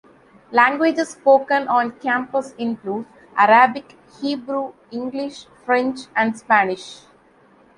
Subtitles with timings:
[0.51, 3.05] Languages spoken on campus include
[3.37, 7.01] Arabic, Hebrew, English, French, and Spanish.